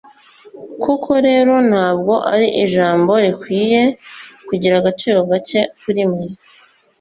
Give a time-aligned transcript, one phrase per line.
[0.83, 3.81] koko rero nta bwo ari ijambo rikwiye
[4.47, 6.25] kugira agaciro gake kuri mwe;